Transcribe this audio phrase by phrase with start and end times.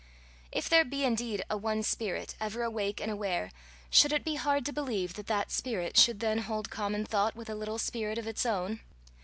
[0.51, 3.51] If there be indeed a one spirit, ever awake and aware,
[3.91, 7.51] should it be hard to believe that that spirit should then hold common thought with
[7.51, 8.79] a little spirit of its own?